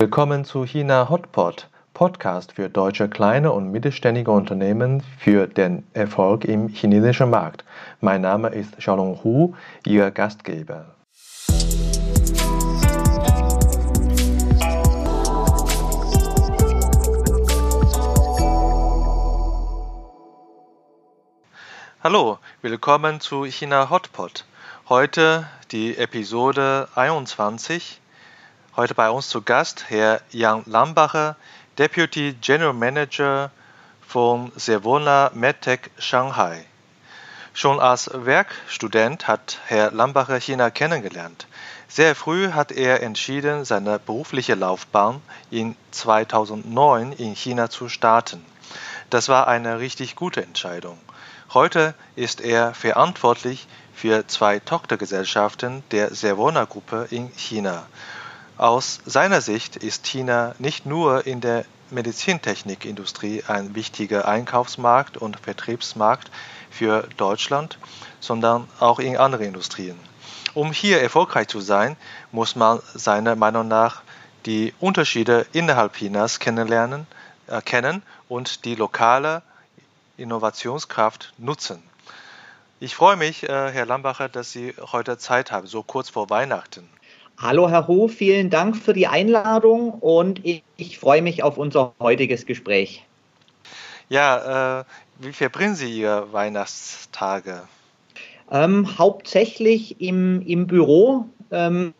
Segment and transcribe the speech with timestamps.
[0.00, 6.68] Willkommen zu China Hotpot, Podcast für deutsche kleine und mittelständige Unternehmen für den Erfolg im
[6.68, 7.64] chinesischen Markt.
[8.00, 10.94] Mein Name ist Xiaolong Hu, Ihr Gastgeber.
[22.04, 24.44] Hallo, willkommen zu China Hotpot.
[24.88, 28.00] Heute die Episode 21.
[28.78, 31.34] Heute bei uns zu Gast Herr Jan Lambacher,
[31.78, 33.50] Deputy General Manager
[34.06, 36.64] von Servona MedTech Shanghai.
[37.54, 41.48] Schon als Werkstudent hat Herr Lambacher China kennengelernt.
[41.88, 48.46] Sehr früh hat er entschieden, seine berufliche Laufbahn in 2009 in China zu starten.
[49.10, 51.00] Das war eine richtig gute Entscheidung.
[51.52, 57.88] Heute ist er verantwortlich für zwei Tochtergesellschaften der Servona-Gruppe in China.
[58.58, 66.28] Aus seiner Sicht ist China nicht nur in der Medizintechnikindustrie ein wichtiger Einkaufsmarkt und Vertriebsmarkt
[66.68, 67.78] für Deutschland,
[68.18, 69.96] sondern auch in anderen Industrien.
[70.54, 71.96] Um hier erfolgreich zu sein,
[72.32, 74.02] muss man seiner Meinung nach
[74.44, 77.06] die Unterschiede innerhalb Chinas kennenlernen,
[77.46, 79.42] erkennen und die lokale
[80.16, 81.80] Innovationskraft nutzen.
[82.80, 86.88] Ich freue mich, äh, Herr Lambacher, dass Sie heute Zeit haben, so kurz vor Weihnachten.
[87.40, 91.94] Hallo, Herr Ho, vielen Dank für die Einladung und ich, ich freue mich auf unser
[92.00, 93.04] heutiges Gespräch.
[94.08, 94.84] Ja, äh,
[95.20, 97.62] wie verbringen Sie Ihre Weihnachtstage?
[98.50, 101.26] Ähm, hauptsächlich im, im Büro.
[101.52, 101.94] Ähm,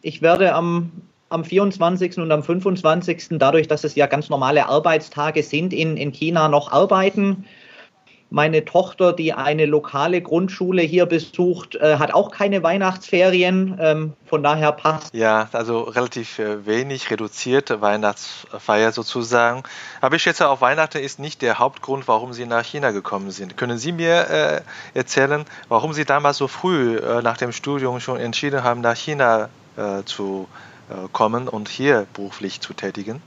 [0.00, 0.92] ich werde am
[1.34, 2.18] am 24.
[2.18, 3.26] und am 25.
[3.32, 7.44] dadurch, dass es ja ganz normale Arbeitstage sind, in, in China noch arbeiten.
[8.30, 13.78] Meine Tochter, die eine lokale Grundschule hier besucht, äh, hat auch keine Weihnachtsferien.
[13.80, 15.14] Ähm, von daher passt.
[15.14, 19.62] Ja, also relativ äh, wenig reduzierte Weihnachtsfeier sozusagen.
[20.00, 23.56] Aber ich schätze, auch Weihnachten ist nicht der Hauptgrund, warum Sie nach China gekommen sind.
[23.56, 24.60] Können Sie mir äh,
[24.98, 29.48] erzählen, warum Sie damals so früh äh, nach dem Studium schon entschieden haben, nach China
[29.76, 30.48] äh, zu
[30.90, 33.22] äh, kommen und hier beruflich zu tätigen?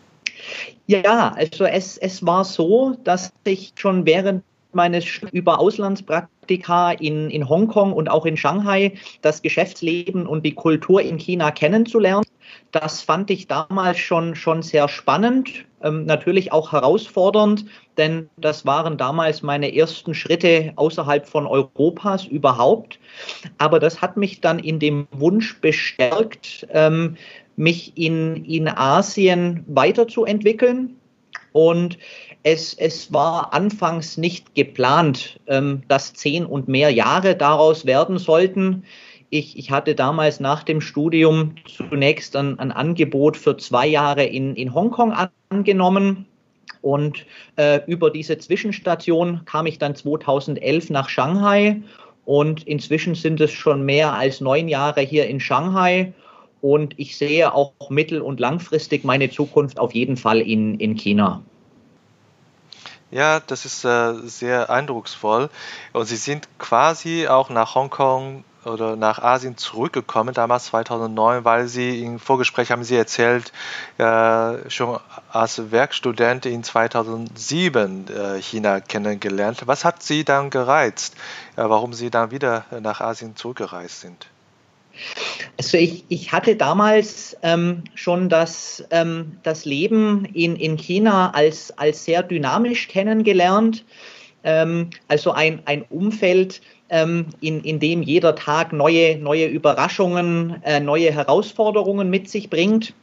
[0.85, 7.47] Ja, also es, es war so, dass ich schon während meines über Auslandspraktika in, in
[7.49, 12.25] Hongkong und auch in Shanghai das Geschäftsleben und die Kultur in China kennenzulernen.
[12.71, 17.65] Das fand ich damals schon, schon sehr spannend, ähm, natürlich auch herausfordernd,
[17.97, 22.99] denn das waren damals meine ersten Schritte außerhalb von Europas überhaupt.
[23.57, 27.17] Aber das hat mich dann in dem Wunsch bestärkt, ähm,
[27.55, 30.97] mich in, in Asien weiterzuentwickeln.
[31.53, 31.97] Und
[32.49, 38.83] es, es war anfangs nicht geplant, ähm, dass zehn und mehr Jahre daraus werden sollten.
[39.29, 44.55] Ich, ich hatte damals nach dem Studium zunächst ein, ein Angebot für zwei Jahre in,
[44.55, 45.13] in Hongkong
[45.49, 46.25] angenommen.
[46.81, 47.25] Und
[47.57, 51.81] äh, über diese Zwischenstation kam ich dann 2011 nach Shanghai.
[52.23, 56.13] Und inzwischen sind es schon mehr als neun Jahre hier in Shanghai.
[56.61, 61.43] Und ich sehe auch mittel- und langfristig meine Zukunft auf jeden Fall in, in China.
[63.09, 65.49] Ja, das ist äh, sehr eindrucksvoll.
[65.93, 72.03] Und Sie sind quasi auch nach Hongkong oder nach Asien zurückgekommen, damals 2009, weil Sie
[72.03, 73.53] im Vorgespräch haben Sie erzählt,
[73.97, 79.63] äh, schon als Werkstudent in 2007 äh, China kennengelernt.
[79.65, 81.15] Was hat Sie dann gereizt,
[81.55, 84.27] äh, warum Sie dann wieder nach Asien zurückgereist sind?
[85.57, 91.77] Also ich, ich hatte damals ähm, schon das, ähm, das Leben in, in China als,
[91.77, 93.85] als sehr dynamisch kennengelernt.
[94.43, 100.79] Ähm, also ein, ein Umfeld, ähm, in, in dem jeder Tag neue, neue Überraschungen, äh,
[100.79, 102.93] neue Herausforderungen mit sich bringt.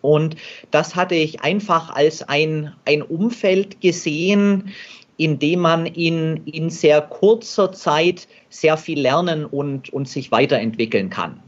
[0.00, 0.36] Und
[0.70, 4.72] das hatte ich einfach als ein, ein Umfeld gesehen,
[5.20, 11.10] in dem man in, in sehr kurzer Zeit sehr viel lernen und, und sich weiterentwickeln
[11.10, 11.42] kann.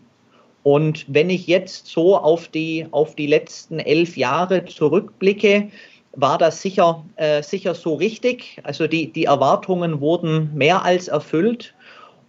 [0.62, 5.70] Und wenn ich jetzt so auf die, auf die letzten elf Jahre zurückblicke,
[6.14, 8.60] war das sicher, äh, sicher so richtig.
[8.62, 11.72] Also die, die Erwartungen wurden mehr als erfüllt.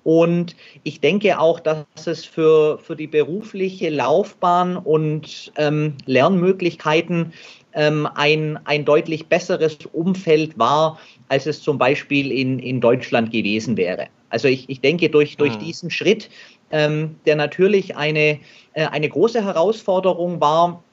[0.06, 7.34] Und ich denke auch, dass es für, für die berufliche Laufbahn und ähm, Lernmöglichkeiten
[7.76, 11.00] ähm, ein, ein deutlich besseres Umfeld war,
[11.30, 14.08] als es zum Beispiel in, in Deutschland gewesen wäre.
[14.30, 15.60] Also ich, ich denke, durch, durch mhm.
[15.60, 16.30] diesen Schritt,
[16.72, 18.40] ähm, der natürlich eine,
[18.74, 20.84] äh, eine große Herausforderung war,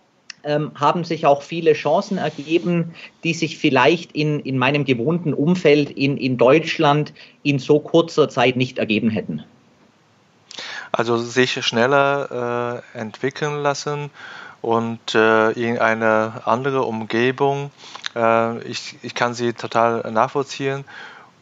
[0.44, 2.94] ähm, haben sich auch viele Chancen ergeben,
[3.24, 7.12] die sich vielleicht in, in meinem gewohnten Umfeld in, in Deutschland
[7.42, 9.42] in so kurzer Zeit nicht ergeben hätten.
[10.92, 14.10] Also sich schneller äh, entwickeln lassen
[14.62, 17.70] und äh, in eine andere Umgebung.
[18.14, 20.84] Äh, ich, ich kann sie total nachvollziehen.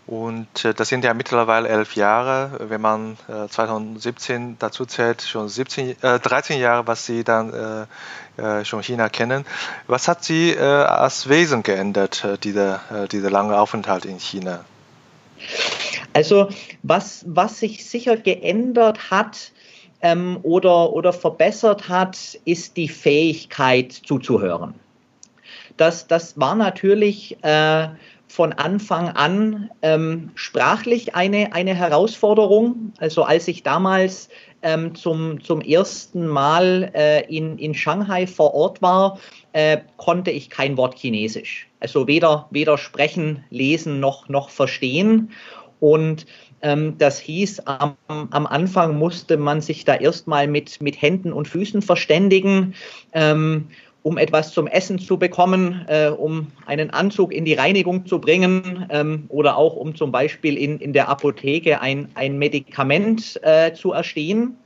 [0.07, 5.51] Und äh, das sind ja mittlerweile elf Jahre, wenn man äh, 2017 dazu zählt, schon
[5.51, 7.87] 17, äh, 13 Jahre, was Sie dann
[8.39, 9.45] äh, äh, schon China kennen.
[9.87, 14.65] Was hat Sie äh, als Wesen geändert, dieser, dieser lange Aufenthalt in China?
[16.15, 16.49] Also
[16.83, 19.53] was, was sich sicher geändert hat
[20.03, 24.75] ähm, oder, oder verbessert hat, ist die Fähigkeit zuzuhören.
[25.77, 27.37] Das, das war natürlich
[28.29, 32.93] von Anfang an ähm, sprachlich eine, eine Herausforderung.
[32.99, 34.29] Also als ich damals
[34.63, 39.19] ähm, zum, zum ersten Mal äh, in, in Shanghai vor Ort war,
[39.53, 41.69] äh, konnte ich kein Wort Chinesisch.
[41.81, 45.31] Also weder, weder sprechen, lesen noch, noch verstehen.
[45.81, 46.27] Und
[46.61, 51.83] das hieß, am, am, Anfang musste man sich da erstmal mit, mit Händen und Füßen
[51.83, 52.75] verständigen.
[53.13, 53.69] Ähm,
[54.03, 58.87] um etwas zum Essen zu bekommen, äh, um einen Anzug in die Reinigung zu bringen
[58.91, 63.93] ähm, oder auch um zum Beispiel in, in der Apotheke ein, ein Medikament äh, zu
[63.93, 64.57] erstehen.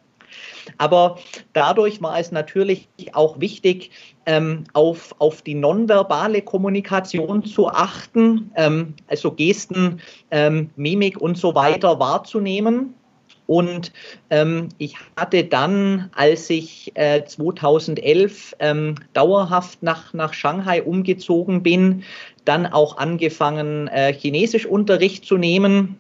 [0.79, 1.19] Aber
[1.53, 3.91] dadurch war es natürlich auch wichtig,
[4.27, 11.55] ähm, auf, auf die nonverbale Kommunikation zu achten, ähm, also Gesten, ähm, Mimik und so
[11.55, 12.95] weiter wahrzunehmen.
[13.47, 13.93] Und
[14.31, 22.05] ähm, ich hatte dann, als ich äh, 2011 ähm, dauerhaft nach, nach Shanghai umgezogen bin,
[22.45, 25.99] dann auch angefangen, äh, Chinesischunterricht zu nehmen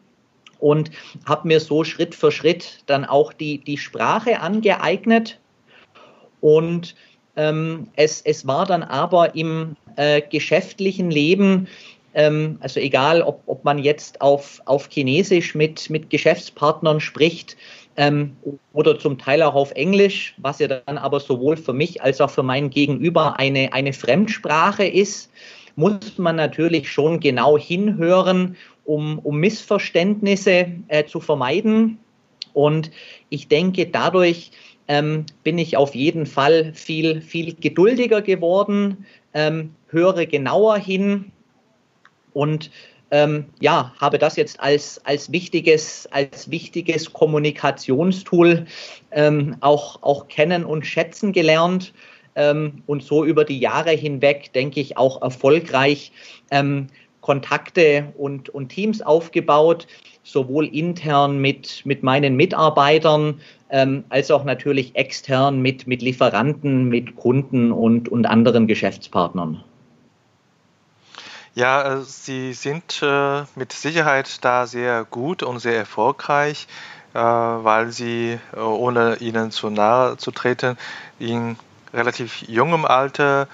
[0.60, 0.92] und
[1.26, 5.40] habe mir so Schritt für Schritt dann auch die, die Sprache angeeignet.
[6.40, 6.94] Und
[7.36, 11.68] ähm, es, es war dann aber im äh, geschäftlichen Leben
[12.14, 17.56] ähm, also egal, ob, ob man jetzt auf, auf Chinesisch mit, mit Geschäftspartnern spricht
[17.96, 18.36] ähm,
[18.72, 22.30] oder zum Teil auch auf Englisch, was ja dann aber sowohl für mich als auch
[22.30, 25.30] für mein Gegenüber eine, eine Fremdsprache ist,
[25.74, 31.98] muss man natürlich schon genau hinhören, um, um Missverständnisse äh, zu vermeiden.
[32.52, 32.90] Und
[33.30, 34.50] ich denke, dadurch
[34.88, 41.32] ähm, bin ich auf jeden Fall viel, viel geduldiger geworden, ähm, höre genauer hin,
[42.32, 42.70] und
[43.10, 48.66] ähm, ja, habe das jetzt als, als, wichtiges, als wichtiges Kommunikationstool
[49.10, 51.92] ähm, auch, auch kennen und schätzen gelernt.
[52.34, 56.12] Ähm, und so über die Jahre hinweg, denke ich, auch erfolgreich
[56.50, 56.86] ähm,
[57.22, 59.86] Kontakte und, und Teams aufgebaut,
[60.22, 63.40] sowohl intern mit, mit meinen Mitarbeitern
[63.70, 69.64] ähm, als auch natürlich extern mit, mit Lieferanten, mit Kunden und, und anderen Geschäftspartnern.
[71.54, 76.66] Ja, äh, Sie sind äh, mit Sicherheit da sehr gut und sehr erfolgreich,
[77.14, 80.76] äh, weil Sie, ohne Ihnen zu nahe zu treten,
[81.18, 81.56] in
[81.92, 83.48] relativ jungem Alter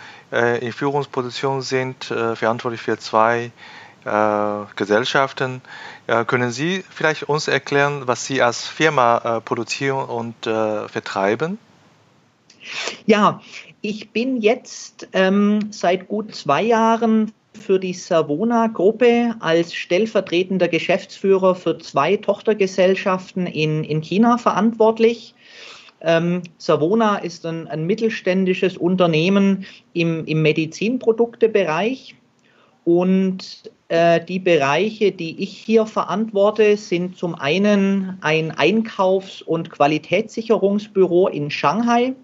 [0.60, 3.50] in Führungsposition sind, verantwortlich für zwei
[4.76, 5.60] Gesellschaften.
[6.26, 11.58] können Sie vielleicht uns erklären, was Sie als Firma produzieren und vertreiben?
[13.06, 13.40] Ja,
[13.80, 21.78] ich bin jetzt ähm, seit gut zwei Jahren für die Savona-Gruppe als stellvertretender Geschäftsführer für
[21.78, 25.34] zwei Tochtergesellschaften in, in China verantwortlich.
[26.00, 32.14] Ähm, Savona ist ein, ein mittelständisches Unternehmen im, im Medizinproduktebereich
[32.84, 41.28] und äh, die Bereiche, die ich hier verantworte, sind zum einen ein Einkaufs- und Qualitätssicherungsbüro
[41.28, 42.14] in Shanghai.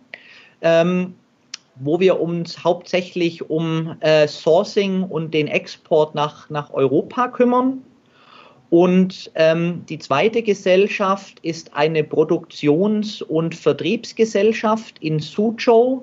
[0.60, 1.14] Ähm,
[1.76, 7.82] wo wir uns hauptsächlich um äh, Sourcing und den Export nach, nach Europa kümmern.
[8.74, 16.02] Und ähm, die zweite Gesellschaft ist eine Produktions- und Vertriebsgesellschaft in Suzhou.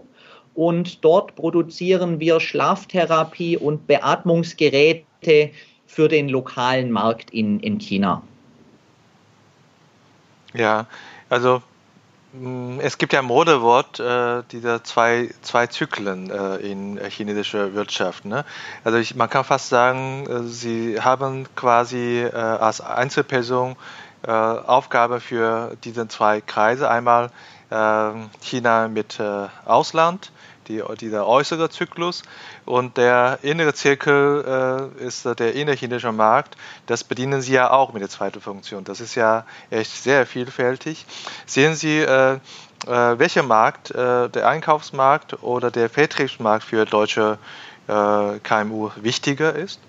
[0.54, 5.50] Und dort produzieren wir Schlaftherapie und Beatmungsgeräte
[5.86, 8.24] für den lokalen Markt in, in China.
[10.54, 10.88] Ja,
[11.28, 11.62] also
[12.80, 18.24] es gibt ja ein Modewort, äh, diese zwei, zwei Zyklen äh, in chinesischer Wirtschaft.
[18.24, 18.46] Ne?
[18.86, 23.76] Also ich, man kann fast sagen, äh, sie haben quasi äh, als Einzelperson
[24.26, 26.90] äh, Aufgabe für diese zwei Kreise.
[26.90, 27.32] Einmal
[27.70, 30.32] ähm, China mit äh, Ausland
[30.68, 32.24] die, dieser äußere Zyklus
[32.66, 36.58] und der innere Zirkel äh, ist der innerchinesische Markt.
[36.86, 38.84] Das bedienen Sie ja auch mit der zweiten Funktion.
[38.84, 41.06] Das ist ja echt sehr vielfältig.
[41.46, 42.34] Sehen Sie, äh,
[42.88, 47.38] äh, welcher Markt, äh, der Einkaufsmarkt oder der Vertriebsmarkt für deutsche
[47.88, 49.80] äh, KMU wichtiger ist?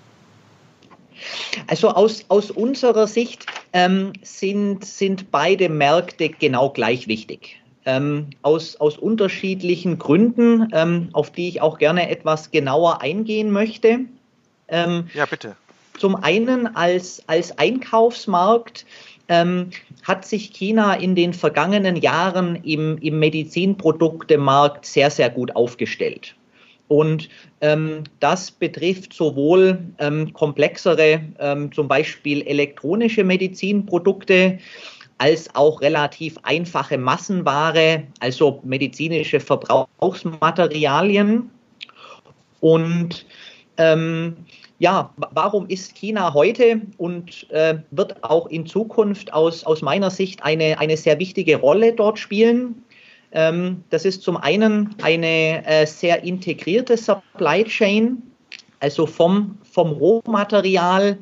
[1.66, 7.61] Also aus, aus unserer Sicht ähm, sind, sind beide Märkte genau gleich wichtig.
[7.84, 14.00] Ähm, aus, aus unterschiedlichen Gründen, ähm, auf die ich auch gerne etwas genauer eingehen möchte.
[14.68, 15.56] Ähm, ja, bitte.
[15.98, 18.86] Zum einen als, als Einkaufsmarkt
[19.28, 19.70] ähm,
[20.02, 26.34] hat sich China in den vergangenen Jahren im, im Medizinproduktemarkt sehr, sehr gut aufgestellt.
[26.88, 27.30] Und
[27.62, 34.58] ähm, das betrifft sowohl ähm, komplexere, ähm, zum Beispiel elektronische Medizinprodukte,
[35.22, 41.48] als auch relativ einfache Massenware, also medizinische Verbrauchsmaterialien.
[42.58, 43.24] Und
[43.76, 44.36] ähm,
[44.80, 50.42] ja, warum ist China heute und äh, wird auch in Zukunft aus, aus meiner Sicht
[50.42, 52.82] eine, eine sehr wichtige Rolle dort spielen?
[53.30, 58.20] Ähm, das ist zum einen eine äh, sehr integrierte Supply Chain,
[58.80, 61.16] also vom, vom Rohmaterial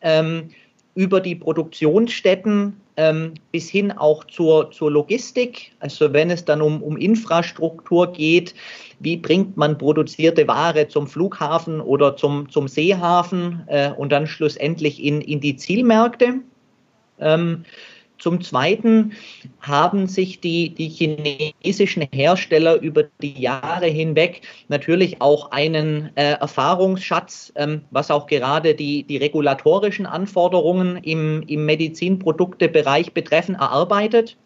[0.00, 0.48] ähm,
[0.94, 5.72] über die Produktionsstätten ähm, bis hin auch zur, zur Logistik.
[5.80, 8.54] Also wenn es dann um, um Infrastruktur geht,
[9.00, 15.02] wie bringt man produzierte Ware zum Flughafen oder zum, zum Seehafen äh, und dann schlussendlich
[15.02, 16.40] in, in die Zielmärkte.
[17.18, 17.64] Ähm,
[18.18, 19.12] zum Zweiten
[19.60, 27.52] haben sich die, die chinesischen Hersteller über die Jahre hinweg natürlich auch einen äh, Erfahrungsschatz,
[27.56, 34.36] ähm, was auch gerade die, die regulatorischen Anforderungen im, im Medizinproduktebereich betreffen, erarbeitet.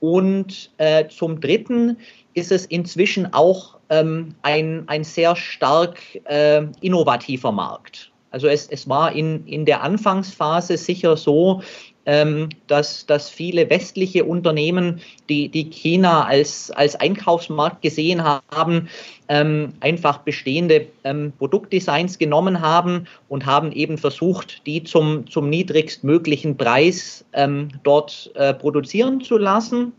[0.00, 1.98] Und äh, zum Dritten
[2.34, 8.10] ist es inzwischen auch ähm, ein, ein sehr stark äh, innovativer Markt.
[8.32, 11.62] Also es, es war in, in der Anfangsphase sicher so,
[12.04, 18.88] dass, dass viele westliche Unternehmen, die, die China als, als Einkaufsmarkt gesehen haben,
[19.28, 26.56] ähm, einfach bestehende ähm, Produktdesigns genommen haben und haben eben versucht, die zum, zum niedrigstmöglichen
[26.56, 29.92] Preis ähm, dort äh, produzieren zu lassen.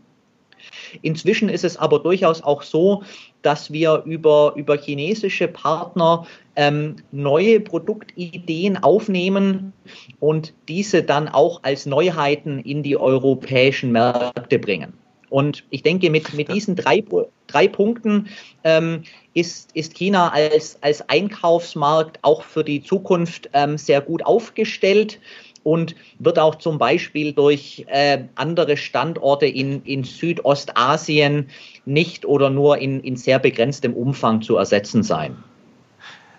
[1.02, 3.02] Inzwischen ist es aber durchaus auch so,
[3.44, 9.72] dass wir über, über chinesische Partner ähm, neue Produktideen aufnehmen
[10.18, 14.94] und diese dann auch als Neuheiten in die europäischen Märkte bringen.
[15.28, 17.02] Und ich denke, mit, mit diesen drei,
[17.48, 18.28] drei Punkten
[18.62, 19.02] ähm,
[19.34, 25.18] ist, ist China als, als Einkaufsmarkt auch für die Zukunft ähm, sehr gut aufgestellt
[25.64, 31.50] und wird auch zum Beispiel durch äh, andere Standorte in, in Südostasien
[31.84, 35.42] nicht oder nur in, in sehr begrenztem Umfang zu ersetzen sein.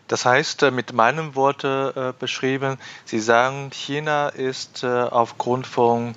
[0.08, 6.16] Das heißt, äh, mit meinen Worten äh, beschrieben, Sie sagen, China ist äh, aufgrund von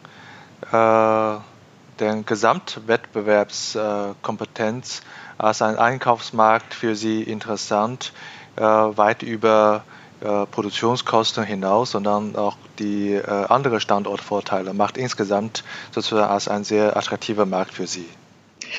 [0.71, 1.43] äh, der
[2.25, 5.03] Gesamtwettbewerbskompetenz
[5.39, 8.13] als ein Einkaufsmarkt für Sie interessant,
[8.57, 9.85] äh, weit über
[10.21, 16.97] äh, Produktionskosten hinaus, sondern auch die äh, andere Standortvorteile macht insgesamt sozusagen als ein sehr
[16.97, 18.09] attraktiver Markt für Sie.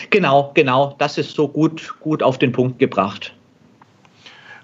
[0.09, 3.33] Genau, genau, das ist so gut, gut auf den Punkt gebracht.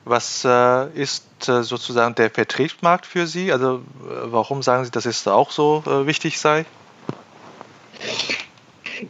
[0.03, 3.51] Was äh, ist äh, sozusagen der Vertriebsmarkt für Sie?
[3.51, 3.81] Also äh,
[4.25, 6.65] warum sagen Sie, dass es auch so äh, wichtig sei?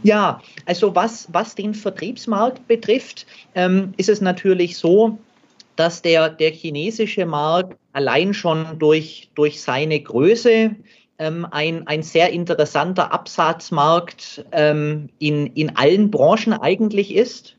[0.03, 5.19] Ja, also was, was den Vertriebsmarkt betrifft, ähm, ist es natürlich so,
[5.75, 10.75] dass der, der chinesische Markt allein schon durch, durch seine Größe
[11.20, 17.55] ähm, ein, ein sehr interessanter Absatzmarkt ähm, in, in allen Branchen eigentlich ist.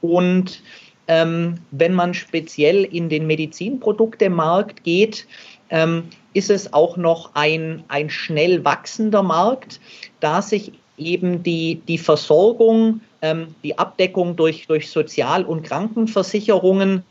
[0.00, 0.62] Und
[1.08, 5.26] ähm, wenn man speziell in den Medizinproduktemarkt geht,
[5.70, 9.80] ähm, ist es auch noch ein, ein schnell wachsender Markt,
[10.20, 17.02] da sich eben die, die Versorgung ähm, die Abdeckung durch, durch Sozial- und Krankenversicherungen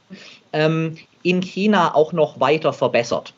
[0.53, 3.33] ähm, in China auch noch weiter verbessert.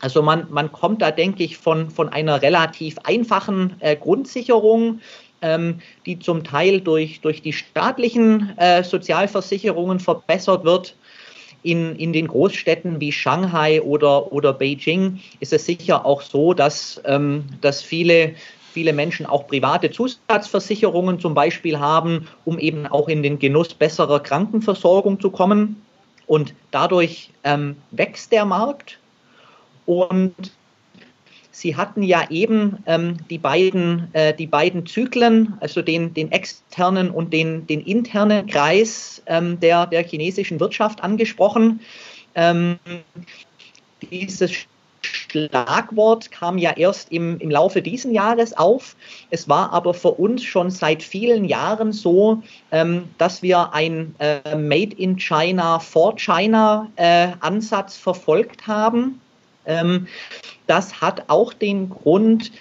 [0.00, 5.00] Also man, man kommt da, denke ich, von, von einer relativ einfachen äh, Grundsicherung,
[5.42, 10.96] ähm, die zum Teil durch, durch die staatlichen äh, Sozialversicherungen verbessert wird.
[11.64, 17.02] In, in den Großstädten wie Shanghai oder, oder Beijing ist es sicher auch so, dass,
[17.04, 18.36] ähm, dass viele
[18.78, 24.20] viele Menschen auch private Zusatzversicherungen zum Beispiel haben, um eben auch in den Genuss besserer
[24.20, 25.82] Krankenversorgung zu kommen.
[26.28, 29.00] Und dadurch ähm, wächst der Markt.
[29.84, 30.52] Und
[31.50, 37.10] Sie hatten ja eben ähm, die, beiden, äh, die beiden Zyklen, also den, den externen
[37.10, 41.80] und den, den internen Kreis ähm, der, der chinesischen Wirtschaft angesprochen.
[42.36, 42.78] Ähm,
[44.12, 44.68] dieses
[45.28, 48.96] Schlagwort kam ja erst im, im Laufe dieses Jahres auf.
[49.30, 52.42] Es war aber für uns schon seit vielen Jahren so,
[52.72, 59.20] ähm, dass wir ein äh, Made in China for China äh, Ansatz verfolgt haben.
[59.66, 60.06] Ähm,
[60.66, 62.52] das hat auch den Grund,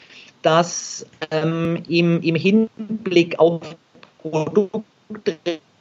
[0.41, 3.62] dass ähm, im, im Hinblick auf
[4.21, 5.38] Produkte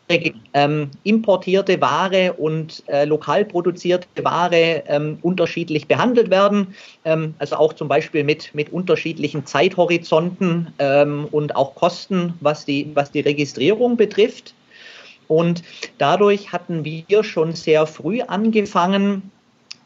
[0.08, 6.74] ähm, importierte Ware und äh, lokal produzierte Ware ähm, unterschiedlich behandelt werden.
[7.04, 12.90] Ähm, also auch zum Beispiel mit, mit unterschiedlichen Zeithorizonten ähm, und auch Kosten, was die,
[12.94, 14.54] was die Registrierung betrifft.
[15.28, 15.62] Und
[15.98, 19.30] dadurch hatten wir schon sehr früh angefangen,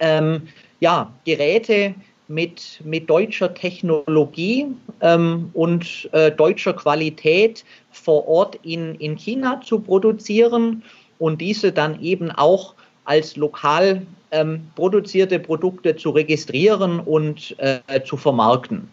[0.01, 0.49] ähm,
[0.81, 1.95] ja, Geräte
[2.31, 4.69] mit, mit deutscher Technologie
[5.01, 10.83] ähm, und äh, deutscher Qualität vor Ort in, in China zu produzieren
[11.19, 18.17] und diese dann eben auch als lokal ähm, produzierte Produkte zu registrieren und äh, zu
[18.17, 18.89] vermarkten.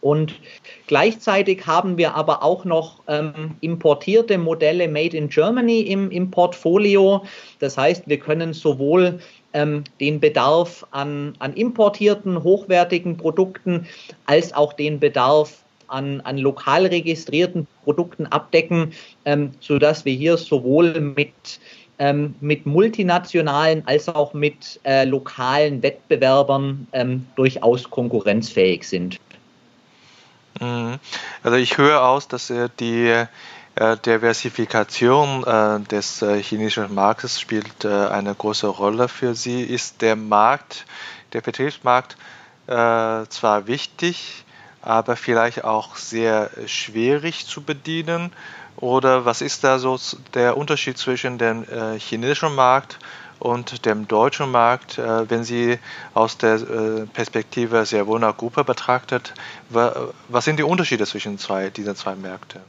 [0.00, 0.34] Und
[0.86, 7.24] gleichzeitig haben wir aber auch noch ähm, importierte Modelle Made in Germany im, im Portfolio.
[7.58, 9.18] Das heißt, wir können sowohl
[9.52, 13.86] ähm, den Bedarf an, an importierten, hochwertigen Produkten
[14.26, 18.92] als auch den Bedarf an, an lokal registrierten Produkten abdecken,
[19.24, 21.60] ähm, sodass wir hier sowohl mit,
[21.98, 29.18] ähm, mit multinationalen als auch mit äh, lokalen Wettbewerbern ähm, durchaus konkurrenzfähig sind.
[30.60, 30.96] Mhm.
[31.42, 33.26] Also ich höre aus, dass die
[33.78, 39.62] Diversifikation äh, des äh, chinesischen Marktes spielt eine große Rolle für Sie.
[39.62, 40.86] Ist der Markt,
[41.32, 42.16] der Vertriebsmarkt
[42.66, 44.44] zwar wichtig,
[44.82, 48.32] aber vielleicht auch sehr schwierig zu bedienen?
[48.78, 49.96] Oder was ist da so
[50.34, 51.64] der Unterschied zwischen dem
[51.98, 52.98] chinesischen Markt
[53.38, 55.78] und dem deutschen Markt, wenn Sie
[56.12, 56.58] aus der
[57.12, 59.34] Perspektive Servona Gruppe betrachtet,
[59.70, 62.62] was sind die Unterschiede zwischen zwei, diesen zwei Märkten?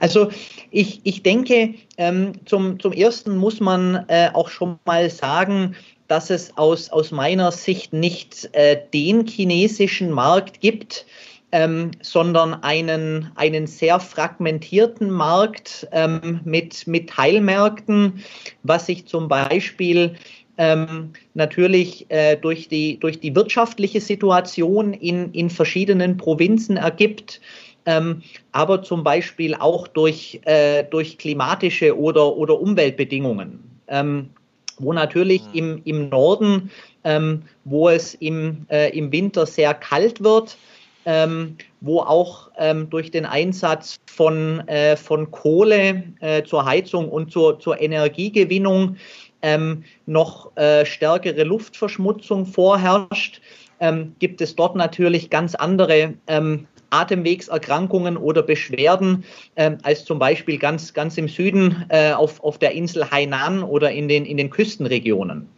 [0.00, 0.30] Also
[0.70, 5.76] ich, ich denke, ähm, zum, zum Ersten muss man äh, auch schon mal sagen,
[6.08, 11.06] dass es aus, aus meiner Sicht nicht äh, den chinesischen Markt gibt,
[11.52, 18.22] ähm, sondern einen, einen sehr fragmentierten Markt ähm, mit, mit Teilmärkten,
[18.62, 20.16] was sich zum Beispiel
[20.58, 27.40] ähm, natürlich äh, durch, die, durch die wirtschaftliche Situation in, in verschiedenen Provinzen ergibt
[27.86, 33.58] ähm, aber zum Beispiel auch durch, äh, durch klimatische oder, oder Umweltbedingungen.
[33.88, 34.30] Ähm,
[34.78, 35.54] wo natürlich mhm.
[35.54, 36.70] im, im Norden,
[37.04, 40.56] ähm, wo es im, äh, im Winter sehr kalt wird,
[41.04, 47.32] ähm, wo auch ähm, durch den Einsatz von, äh, von Kohle äh, zur Heizung und
[47.32, 48.96] zur, zur Energiegewinnung
[49.42, 53.40] ähm, noch äh, stärkere Luftverschmutzung vorherrscht,
[53.80, 59.24] ähm, gibt es dort natürlich ganz andere ähm, Atemwegserkrankungen oder Beschwerden
[59.54, 63.90] äh, als zum Beispiel ganz, ganz im Süden äh, auf, auf der Insel Hainan oder
[63.90, 65.48] in den, in den Küstenregionen.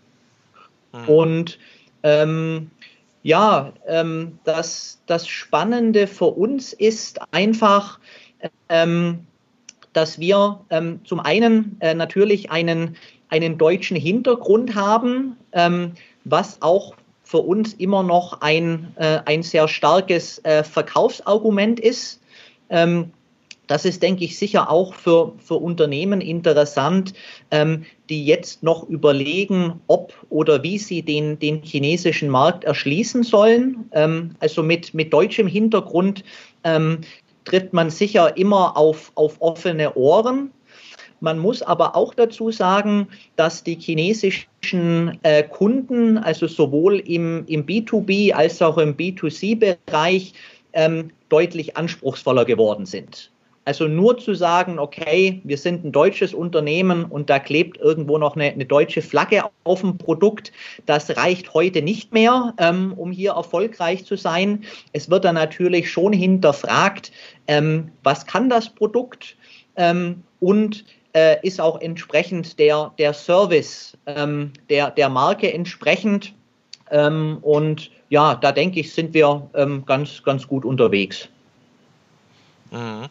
[0.93, 1.09] Mhm.
[1.09, 1.59] Und
[2.03, 2.71] ähm,
[3.23, 7.99] ja, ähm, das, das Spannende für uns ist einfach,
[8.69, 9.27] ähm,
[9.95, 12.97] dass wir ähm, zum einen äh, natürlich einen,
[13.29, 15.93] einen deutschen Hintergrund haben, ähm,
[16.25, 22.21] was auch für uns immer noch ein, äh, ein sehr starkes äh, Verkaufsargument ist.
[22.71, 23.11] Ähm,
[23.67, 27.15] das ist, denke ich, sicher auch für, für Unternehmen interessant,
[27.51, 33.89] ähm, die jetzt noch überlegen, ob oder wie sie den, den chinesischen Markt erschließen sollen.
[33.93, 36.25] Ähm, also mit, mit deutschem Hintergrund
[36.63, 37.01] ähm,
[37.45, 40.51] tritt man sicher immer auf, auf offene Ohren.
[41.21, 47.65] Man muss aber auch dazu sagen, dass die chinesischen äh, Kunden, also sowohl im, im
[47.65, 50.35] B2B als auch im B2C-Bereich,
[50.73, 53.31] ähm, deutlich anspruchsvoller geworden sind.
[53.67, 58.37] Also nur zu sagen, okay, wir sind ein deutsches Unternehmen und da klebt irgendwo noch
[58.37, 60.53] eine, eine deutsche Flagge auf dem Produkt,
[60.85, 64.65] das reicht heute nicht mehr, ähm, um hier erfolgreich zu sein.
[64.93, 67.11] Es wird dann natürlich schon hinterfragt,
[67.47, 69.37] ähm, was kann das Produkt
[69.77, 76.35] ähm, und äh, ist auch entsprechend der, der Service ähm, der, der Marke entsprechend.
[76.91, 81.29] Ähm, und ja, da denke ich, sind wir ähm, ganz, ganz gut unterwegs.
[82.71, 83.07] Mhm.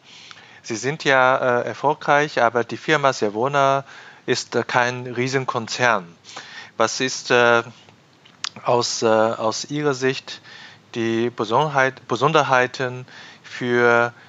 [0.62, 3.84] Sie sind ja äh, erfolgreich, aber die Firma Servona
[4.26, 6.06] ist äh, kein Riesenkonzern.
[6.78, 7.64] Was ist äh,
[8.64, 10.42] aus, äh, aus Ihrer Sicht
[10.96, 13.06] die Besonderheit, Besonderheiten
[13.42, 14.24] für die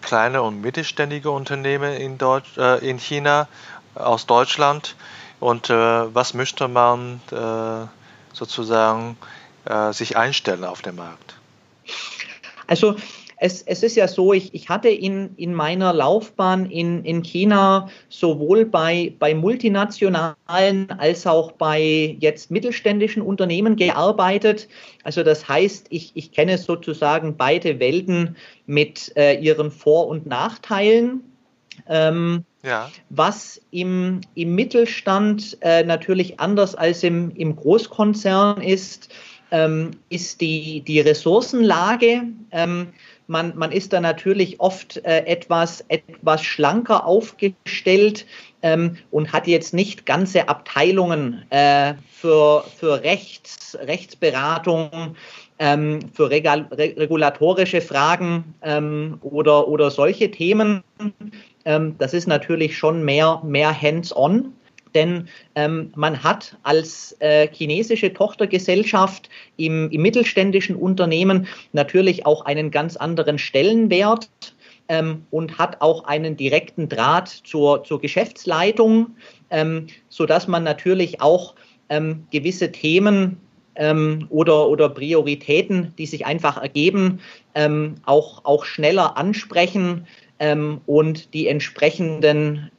[0.00, 3.48] kleine und mittelständige Unternehmen in, Deutsch, äh, in China
[3.94, 4.96] aus Deutschland
[5.40, 5.74] und äh,
[6.14, 7.86] was möchte man äh,
[8.34, 9.16] sozusagen
[9.64, 11.36] äh, sich einstellen auf dem Markt?
[12.66, 12.96] Also
[13.42, 17.88] es, es ist ja so, ich, ich hatte in, in meiner Laufbahn in, in China
[18.10, 24.68] sowohl bei, bei multinationalen als auch bei jetzt mittelständischen Unternehmen gearbeitet.
[25.04, 31.22] Also das heißt, ich, ich kenne sozusagen beide Welten mit äh, ihren Vor- und Nachteilen.
[31.88, 32.90] Ähm, ja.
[33.08, 39.08] Was im, im Mittelstand äh, natürlich anders als im, im Großkonzern ist,
[39.50, 42.22] ähm, ist die, die Ressourcenlage.
[42.52, 42.88] Ähm,
[43.26, 48.26] man, man ist da natürlich oft äh, etwas, etwas schlanker aufgestellt
[48.62, 55.16] ähm, und hat jetzt nicht ganze Abteilungen äh, für, für Rechts, Rechtsberatung,
[55.60, 60.82] ähm, für regal, regulatorische Fragen ähm, oder, oder solche Themen.
[61.64, 64.54] Ähm, das ist natürlich schon mehr, mehr hands-on
[64.94, 72.70] denn ähm, man hat als äh, chinesische Tochtergesellschaft im, im, mittelständischen Unternehmen natürlich auch einen
[72.70, 74.28] ganz anderen Stellenwert
[74.88, 79.14] ähm, und hat auch einen direkten Draht zur, zur Geschäftsleitung,
[79.50, 81.54] ähm, sodass man natürlich auch
[81.88, 83.40] ähm, gewisse Themen
[83.76, 87.20] ähm, oder, oder Prioritäten, die sich einfach ergeben,
[87.54, 90.06] ähm, auch, auch schneller ansprechen
[90.40, 92.70] ähm, und die entsprechenden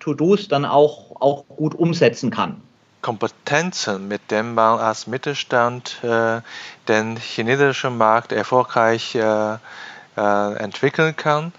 [0.00, 2.62] To-Dos dann auch, auch gut umsetzen kann.
[3.02, 6.40] Kompetenzen, mit denen man als Mittelstand äh,
[6.88, 9.58] den chinesischen Markt erfolgreich äh,
[10.16, 11.52] äh, entwickeln kann.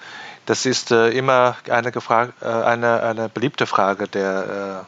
[0.46, 4.86] Das ist äh, immer eine, äh, eine, eine beliebte Frage der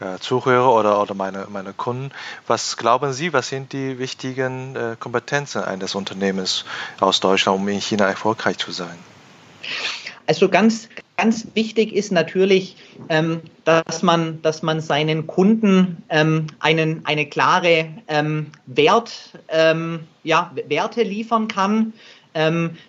[0.00, 2.10] äh, Zuhörer oder, oder meine, meine Kunden.
[2.46, 6.64] Was glauben Sie, was sind die wichtigen Kompetenzen eines Unternehmens
[6.98, 8.98] aus Deutschland, um in China erfolgreich zu sein?
[10.26, 12.76] Also ganz, ganz wichtig ist natürlich,
[13.08, 19.38] ähm, dass, man, dass man seinen Kunden ähm, einen, eine klare ähm, Wert,
[20.24, 21.92] ja, Werte liefern kann.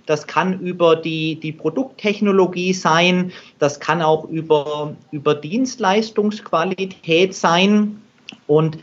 [0.06, 8.02] Das kann über die, die Produkttechnologie sein, das kann auch über, über Dienstleistungsqualität sein.
[8.48, 8.78] Und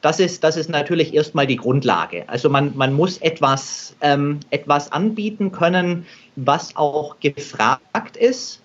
[0.00, 2.28] das ist, das ist natürlich erstmal die Grundlage.
[2.28, 8.62] Also man, man muss etwas, ähm, etwas anbieten können, was auch gefragt ist.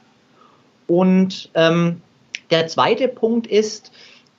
[0.87, 2.01] Und ähm,
[2.51, 3.91] der zweite Punkt ist,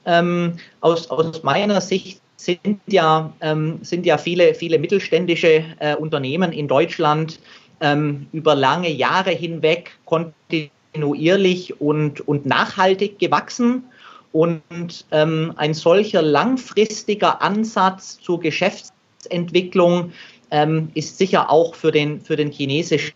[0.06, 6.52] ähm, aus, aus meiner Sicht sind ja, ähm, sind ja viele, viele mittelständische äh, Unternehmen
[6.52, 7.40] in Deutschland
[7.80, 13.84] ähm, über lange Jahre hinweg kontinuierlich und, und nachhaltig gewachsen.
[14.32, 20.12] Und ähm, ein solcher langfristiger Ansatz zur Geschäftsentwicklung
[20.50, 23.14] ähm, ist sicher auch für den, für den chinesischen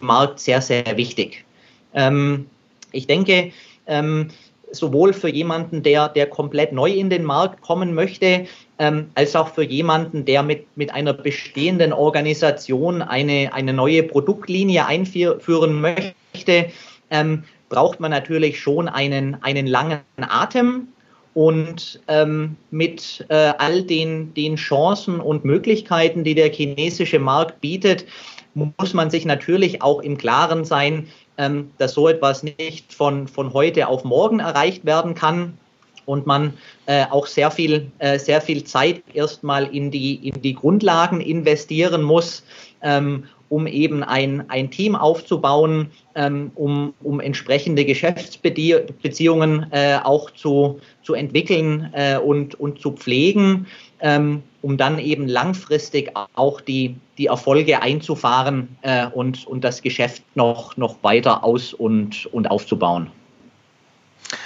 [0.00, 1.44] Markt sehr, sehr wichtig.
[1.96, 2.46] Ähm,
[2.92, 3.50] ich denke,
[3.86, 4.28] ähm,
[4.70, 8.46] sowohl für jemanden, der, der komplett neu in den Markt kommen möchte,
[8.78, 14.86] ähm, als auch für jemanden, der mit, mit einer bestehenden Organisation eine, eine neue Produktlinie
[14.86, 16.70] einführen möchte,
[17.10, 20.88] ähm, braucht man natürlich schon einen, einen langen Atem
[21.34, 28.06] und ähm, mit äh, all den, den Chancen und Möglichkeiten, die der chinesische Markt bietet,
[28.54, 33.52] muss man sich natürlich auch im Klaren sein, ähm, dass so etwas nicht von, von
[33.52, 35.58] heute auf morgen erreicht werden kann
[36.06, 36.54] und man
[36.86, 42.02] äh, auch sehr viel, äh, sehr viel Zeit erstmal in die, in die Grundlagen investieren
[42.02, 42.44] muss,
[42.82, 50.80] ähm, um eben ein, ein Team aufzubauen, ähm, um, um entsprechende Geschäftsbeziehungen äh, auch zu,
[51.02, 53.66] zu entwickeln äh, und, und zu pflegen,
[54.00, 60.22] ähm, um dann eben langfristig auch die, die Erfolge einzufahren äh, und, und das Geschäft
[60.34, 63.10] noch, noch weiter aus- und, und aufzubauen.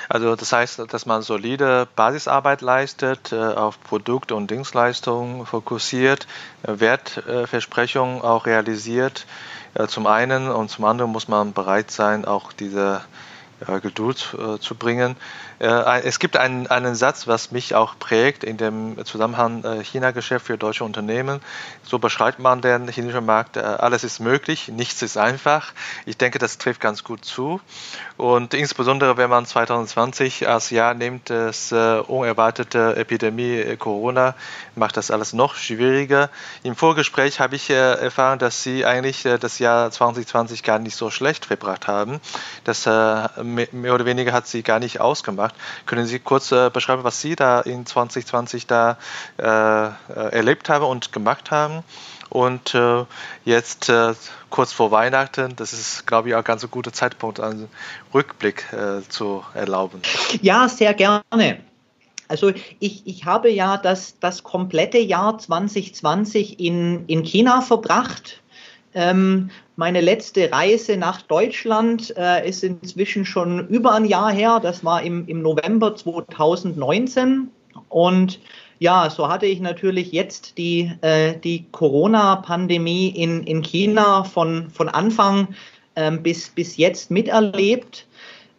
[0.08, 6.26] Also das heißt, dass man solide Basisarbeit leistet, äh, auf Produkt- und Dienstleistungen fokussiert,
[6.64, 9.26] äh, Wertversprechungen auch realisiert.
[9.74, 13.02] Äh, zum einen und zum anderen muss man bereit sein, auch diese
[13.82, 15.16] Geduld zu bringen.
[15.62, 20.85] Es gibt einen, einen Satz, was mich auch prägt in dem Zusammenhang China-Geschäft für deutsche
[20.85, 21.40] Unternehmen.
[21.83, 25.75] So beschreibt man den chinesischen Markt, alles ist möglich, nichts ist einfach.
[26.07, 27.61] Ich denke, das trifft ganz gut zu.
[28.16, 34.35] Und insbesondere, wenn man 2020 als Jahr nimmt, das unerwartete Epidemie Corona,
[34.77, 36.31] macht das alles noch schwieriger.
[36.62, 41.44] Im Vorgespräch habe ich erfahren, dass Sie eigentlich das Jahr 2020 gar nicht so schlecht
[41.44, 42.18] verbracht haben.
[42.64, 45.49] Das mehr oder weniger hat sie gar nicht ausgemacht.
[45.86, 48.98] Können Sie kurz äh, beschreiben, was Sie da in 2020 da
[49.38, 49.90] äh, äh,
[50.32, 51.82] erlebt haben und gemacht haben?
[52.28, 53.04] Und äh,
[53.44, 54.14] jetzt äh,
[54.50, 57.68] kurz vor Weihnachten, das ist, glaube ich, auch ganz ein guter Zeitpunkt, einen
[58.14, 60.00] Rückblick äh, zu erlauben.
[60.40, 61.22] Ja, sehr gerne.
[62.28, 68.40] Also ich, ich habe ja das, das komplette Jahr 2020 in, in China verbracht
[68.92, 69.50] Ähm,
[69.81, 74.61] meine letzte Reise nach Deutschland äh, ist inzwischen schon über ein Jahr her.
[74.61, 77.49] Das war im, im November 2019.
[77.88, 78.40] Und
[78.79, 84.90] ja, so hatte ich natürlich jetzt die, äh, die Corona-Pandemie in, in China von, von
[84.90, 85.49] Anfang
[85.97, 88.07] ähm, bis, bis jetzt miterlebt.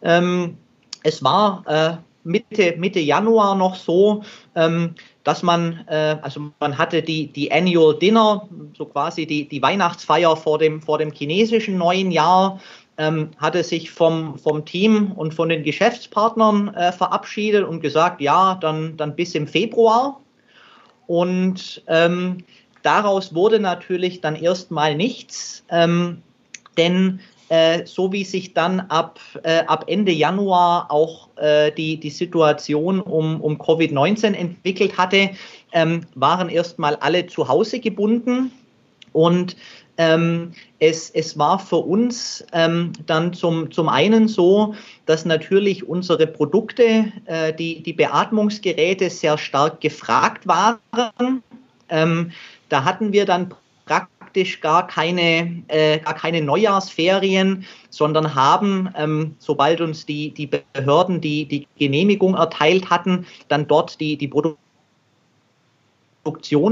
[0.02, 0.56] Ähm,
[1.04, 4.24] es war äh, Mitte, Mitte Januar noch so,
[4.56, 9.62] ähm, dass man, äh, also man hatte die, die Annual Dinner, so quasi die, die
[9.62, 12.60] Weihnachtsfeier vor dem, vor dem chinesischen neuen Jahr,
[12.98, 18.56] ähm, hatte sich vom, vom Team und von den Geschäftspartnern äh, verabschiedet und gesagt, ja,
[18.60, 20.20] dann, dann bis im Februar.
[21.06, 22.38] Und ähm,
[22.82, 26.22] daraus wurde natürlich dann erstmal nichts, ähm,
[26.76, 27.20] denn
[27.52, 32.98] äh, so wie sich dann ab, äh, ab Ende Januar auch äh, die, die Situation
[32.98, 35.32] um, um Covid-19 entwickelt hatte,
[35.72, 38.52] ähm, waren erstmal alle zu Hause gebunden.
[39.12, 39.54] Und
[39.98, 46.26] ähm, es, es war für uns ähm, dann zum, zum einen so, dass natürlich unsere
[46.26, 51.42] Produkte, äh, die, die Beatmungsgeräte sehr stark gefragt waren.
[51.90, 52.32] Ähm,
[52.70, 53.52] da hatten wir dann
[53.84, 54.11] praktisch
[54.60, 61.46] gar keine, äh, gar keine Neujahrsferien, sondern haben, ähm, sobald uns die, die Behörden die,
[61.46, 64.56] die Genehmigung erteilt hatten, dann dort die, die Produktion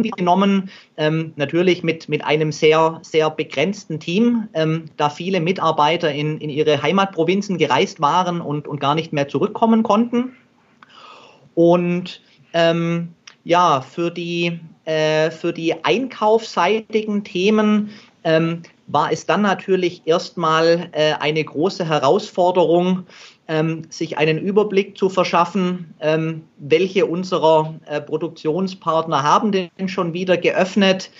[0.02, 6.38] genommen, ähm, natürlich mit, mit einem sehr, sehr begrenzten Team, ähm, da viele Mitarbeiter in,
[6.38, 10.36] in ihre Heimatprovinzen gereist waren und, und gar nicht mehr zurückkommen konnten.
[11.54, 17.90] Und ähm, ja, für die, äh, für die einkaufsseitigen Themen
[18.24, 23.06] ähm, war es dann natürlich erstmal äh, eine große Herausforderung,
[23.48, 30.36] ähm, sich einen Überblick zu verschaffen, ähm, welche unserer äh, Produktionspartner haben denn schon wieder
[30.36, 31.10] geöffnet,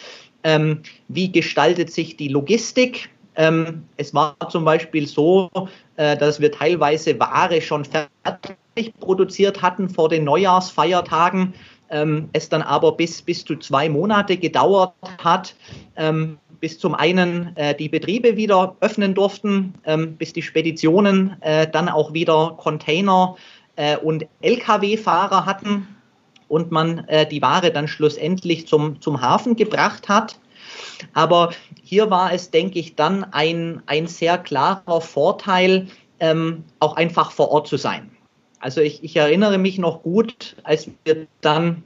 [0.44, 3.11] ähm, wie gestaltet sich die Logistik.
[3.37, 5.50] Ähm, es war zum Beispiel so,
[5.96, 11.54] äh, dass wir teilweise Ware schon fertig produziert hatten vor den Neujahrsfeiertagen
[11.90, 15.55] ähm, es dann aber bis, bis zu zwei Monate gedauert hat,
[15.96, 21.66] ähm, bis zum einen äh, die Betriebe wieder öffnen durften, ähm, bis die Speditionen äh,
[21.68, 23.37] dann auch wieder Container
[23.76, 25.88] äh, und Lkw-Fahrer hatten
[26.48, 30.38] und man äh, die Ware dann schlussendlich zum, zum Hafen gebracht hat.
[31.14, 37.31] Aber hier war es, denke ich, dann ein, ein sehr klarer Vorteil, ähm, auch einfach
[37.31, 38.11] vor Ort zu sein.
[38.61, 41.83] Also ich, ich erinnere mich noch gut, als wir dann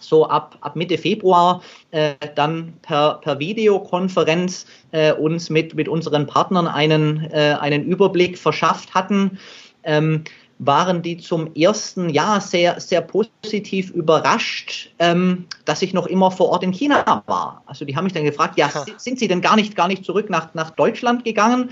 [0.00, 6.26] so ab, ab Mitte Februar äh, dann per, per Videokonferenz äh, uns mit, mit unseren
[6.26, 9.38] Partnern einen, äh, einen Überblick verschafft hatten.
[9.84, 10.24] Ähm,
[10.58, 16.48] waren die zum ersten Jahr sehr, sehr positiv überrascht, ähm, dass ich noch immer vor
[16.48, 17.62] Ort in China war.
[17.66, 20.30] Also die haben mich dann gefragt, ja, sind Sie denn gar nicht, gar nicht zurück
[20.30, 21.70] nach, nach Deutschland gegangen?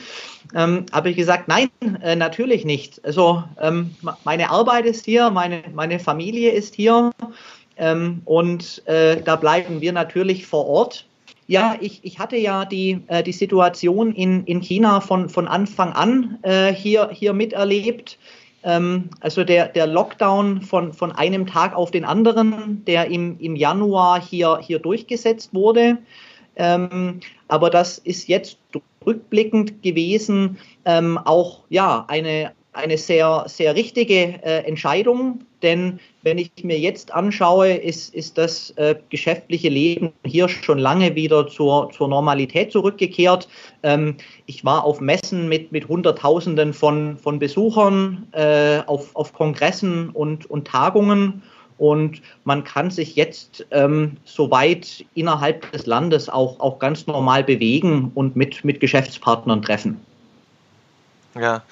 [0.55, 1.71] Ähm, Habe ich gesagt, nein,
[2.03, 3.03] äh, natürlich nicht.
[3.05, 3.95] Also ähm,
[4.25, 7.11] meine Arbeit ist hier, meine, meine Familie ist hier
[7.77, 11.07] ähm, und äh, da bleiben wir natürlich vor Ort.
[11.47, 15.93] Ja, ich, ich hatte ja die, äh, die Situation in, in China von, von Anfang
[15.93, 18.19] an äh, hier, hier miterlebt.
[18.65, 23.57] Ähm, also der, der Lockdown von, von einem Tag auf den anderen, der im, im
[23.57, 25.99] Januar hier, hier durchgesetzt wurde.
[26.57, 28.59] Ähm, aber das ist jetzt
[29.05, 36.51] rückblickend gewesen ähm, auch ja, eine, eine sehr, sehr richtige äh, Entscheidung, denn wenn ich
[36.63, 42.09] mir jetzt anschaue, ist, ist das äh, geschäftliche Leben hier schon lange wieder zur, zur
[42.09, 43.49] Normalität zurückgekehrt.
[43.83, 50.11] Ähm, ich war auf Messen mit, mit Hunderttausenden von, von Besuchern, äh, auf, auf Kongressen
[50.11, 51.43] und, und Tagungen.
[51.79, 58.13] Und man kann sich jetzt ähm, soweit innerhalb des Landes auch, auch ganz normal bewegen
[58.15, 60.01] und mit, mit Geschäftspartnern treffen.
[61.35, 61.63] Ja,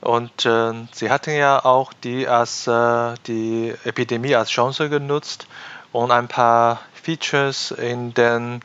[0.00, 5.46] und äh, sie hatten ja auch die, als, äh, die Epidemie als Chance genutzt
[5.92, 8.60] und ein paar Features in den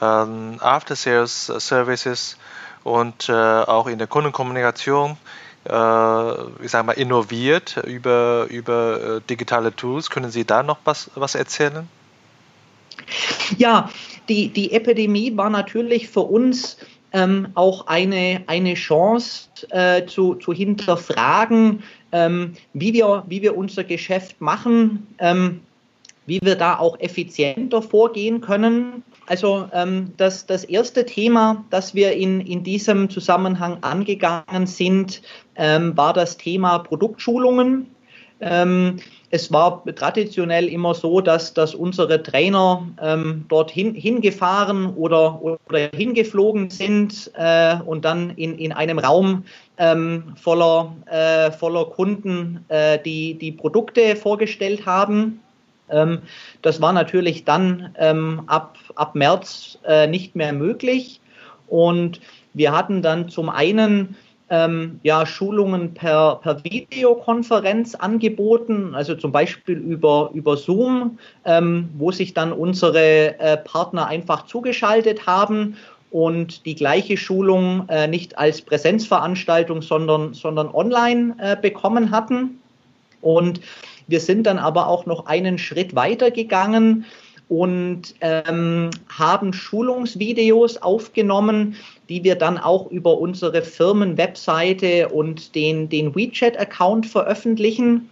[0.00, 2.36] ähm, After-Sales Services
[2.84, 5.16] und äh, auch in der Kundenkommunikation
[5.68, 10.10] äh, ich sag mal, innoviert über, über äh, digitale Tools.
[10.10, 11.88] Können Sie da noch was, was erzählen?
[13.56, 13.90] Ja,
[14.28, 16.78] die, die Epidemie war natürlich für uns
[17.12, 23.84] ähm, auch eine, eine Chance äh, zu, zu hinterfragen, ähm, wie, wir, wie wir unser
[23.84, 25.60] Geschäft machen, ähm,
[26.26, 29.02] wie wir da auch effizienter vorgehen können.
[29.26, 35.22] Also ähm, das, das erste Thema, das wir in, in diesem Zusammenhang angegangen sind,
[35.56, 37.86] ähm, war das Thema Produktschulungen.
[39.30, 45.58] Es war traditionell immer so, dass, dass unsere Trainer ähm, dorthin hingefahren oder, oder
[45.94, 49.44] hingeflogen sind äh, und dann in, in einem Raum
[49.76, 55.40] ähm, voller, äh, voller Kunden äh, die, die Produkte vorgestellt haben.
[55.90, 56.20] Ähm,
[56.62, 61.20] das war natürlich dann ähm, ab, ab März äh, nicht mehr möglich.
[61.66, 62.20] Und
[62.54, 64.16] wir hatten dann zum einen
[64.50, 72.12] ähm, ja, Schulungen per, per Videokonferenz angeboten, also zum Beispiel über, über Zoom, ähm, wo
[72.12, 75.76] sich dann unsere äh, Partner einfach zugeschaltet haben
[76.10, 82.60] und die gleiche Schulung äh, nicht als Präsenzveranstaltung, sondern, sondern online äh, bekommen hatten.
[83.20, 83.60] Und
[84.06, 87.04] wir sind dann aber auch noch einen Schritt weiter gegangen
[87.48, 91.76] und ähm, haben Schulungsvideos aufgenommen,
[92.08, 98.10] die wir dann auch über unsere Firmenwebseite und den, den WeChat-Account veröffentlichen.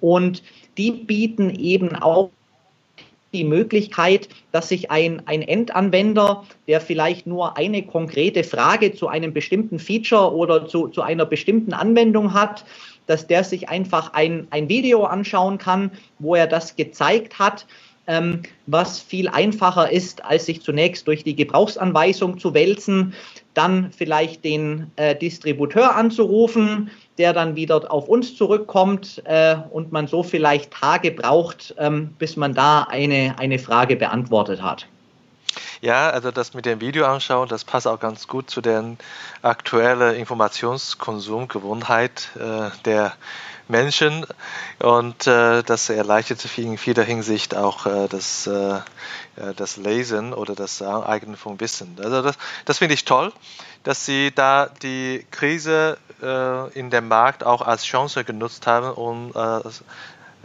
[0.00, 0.42] Und
[0.76, 2.30] die bieten eben auch
[3.32, 9.32] die Möglichkeit, dass sich ein, ein Endanwender, der vielleicht nur eine konkrete Frage zu einem
[9.32, 12.64] bestimmten Feature oder zu, zu einer bestimmten Anwendung hat,
[13.06, 17.66] dass der sich einfach ein, ein Video anschauen kann, wo er das gezeigt hat
[18.06, 23.14] ähm, was viel einfacher ist, als sich zunächst durch die Gebrauchsanweisung zu wälzen,
[23.54, 30.06] dann vielleicht den äh, Distributeur anzurufen, der dann wieder auf uns zurückkommt äh, und man
[30.06, 34.86] so vielleicht Tage braucht, ähm, bis man da eine, eine Frage beantwortet hat.
[35.80, 38.96] Ja, also das mit dem Video anschauen, das passt auch ganz gut zu der
[39.42, 43.12] aktuellen Informationskonsumgewohnheit äh, der
[43.68, 44.26] Menschen
[44.78, 48.80] und äh, das erleichtert in vieler Hinsicht auch äh, das, äh,
[49.56, 51.96] das Lesen oder das Aneignen von Wissen.
[52.02, 53.32] Also das, das finde ich toll,
[53.82, 59.32] dass Sie da die Krise äh, in dem Markt auch als Chance genutzt haben, um
[59.34, 59.60] äh,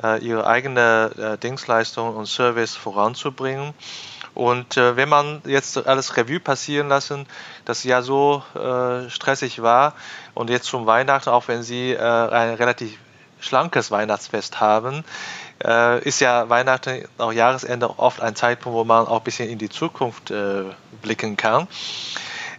[0.04, 3.74] äh, Ihre eigene Dienstleistung und Service voranzubringen.
[4.34, 7.26] Und äh, wenn man jetzt alles Revue passieren lassen,
[7.66, 9.96] das ja so äh, stressig war
[10.34, 12.98] und jetzt zum Weihnachten, auch wenn Sie äh, ein relativ
[13.40, 15.04] schlankes Weihnachtsfest haben,
[15.64, 19.58] äh, ist ja Weihnachten, auch Jahresende oft ein Zeitpunkt, wo man auch ein bisschen in
[19.58, 20.64] die Zukunft äh,
[21.02, 21.68] blicken kann.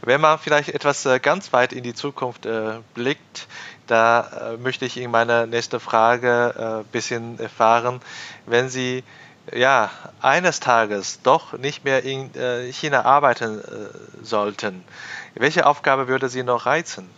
[0.02, 3.46] Wenn man vielleicht etwas äh, ganz weit in die Zukunft äh, blickt,
[3.86, 8.00] da äh, möchte ich in meiner nächsten Frage ein äh, bisschen erfahren,
[8.46, 9.04] wenn Sie
[9.52, 9.90] ja,
[10.20, 12.30] eines Tages doch nicht mehr in
[12.70, 13.60] China arbeiten
[14.22, 14.84] sollten,
[15.34, 17.08] welche Aufgabe würde Sie noch reizen?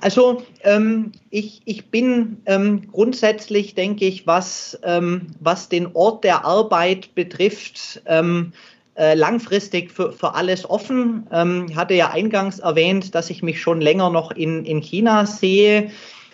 [0.00, 6.44] Also ähm, ich, ich bin ähm, grundsätzlich, denke ich, was, ähm, was den Ort der
[6.44, 8.52] Arbeit betrifft, ähm,
[8.96, 11.26] äh, langfristig für, für alles offen.
[11.32, 15.26] Ähm, ich hatte ja eingangs erwähnt, dass ich mich schon länger noch in, in China
[15.26, 15.90] sehe.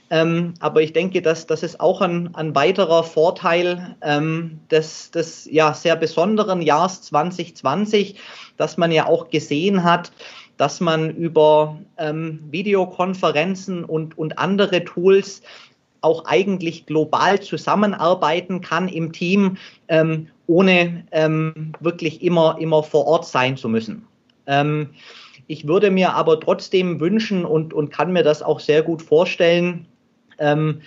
[0.09, 5.49] Ähm, aber ich denke, dass das ist auch ein, ein weiterer Vorteil ähm, des, des
[5.51, 8.17] ja, sehr besonderen Jahres 2020,
[8.57, 10.13] dass man ja auch gesehen hat,
[10.57, 15.43] dass man über ähm, Videokonferenzen und, und andere Tools
[16.01, 19.57] auch eigentlich global zusammenarbeiten kann im Team,
[19.89, 24.07] ähm, ohne ähm, wirklich immer, immer vor Ort sein zu müssen.
[24.47, 24.91] Ähm,
[25.49, 29.87] ich würde mir aber trotzdem wünschen und, und kann mir das auch sehr gut vorstellen,
[30.39, 30.81] ähm,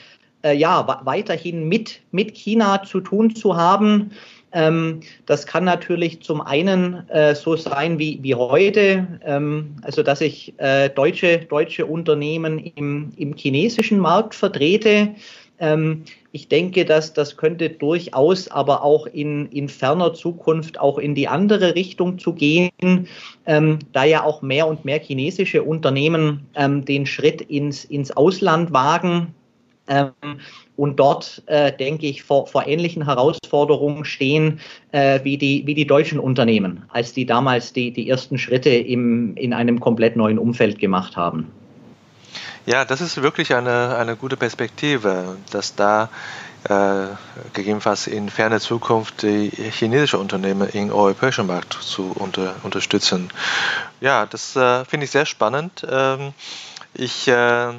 [0.44, 4.12] äh, ja, weiterhin mit, mit China zu tun zu haben.
[4.52, 10.22] Ähm, das kann natürlich zum einen äh, so sein wie, wie heute, ähm, also dass
[10.22, 15.10] ich äh, deutsche, deutsche Unternehmen im, im chinesischen Markt vertrete.
[15.60, 21.16] Ähm, ich denke, dass das könnte durchaus aber auch in, in ferner Zukunft auch in
[21.16, 22.70] die andere Richtung zu gehen,
[23.46, 29.34] da ja auch mehr und mehr chinesische Unternehmen den Schritt ins, ins Ausland wagen.
[30.80, 34.62] Und dort, äh, denke ich, vor, vor ähnlichen Herausforderungen stehen
[34.94, 39.36] äh, wie, die, wie die deutschen Unternehmen, als die damals die, die ersten Schritte im,
[39.36, 41.52] in einem komplett neuen Umfeld gemacht haben.
[42.66, 46.10] Ja, das ist wirklich eine, eine gute Perspektive, dass da
[46.64, 47.08] äh,
[47.52, 53.28] gegebenenfalls in ferner Zukunft die chinesische Unternehmen im europäischen Markt zu unter, unterstützen.
[54.00, 55.86] Ja, das äh, finde ich sehr spannend.
[55.92, 56.32] Ähm,
[56.94, 57.74] ich äh,